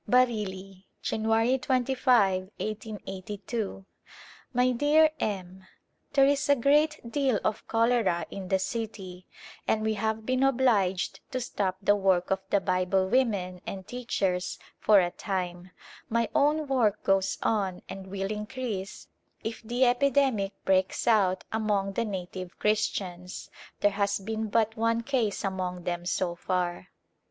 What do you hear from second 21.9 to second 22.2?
the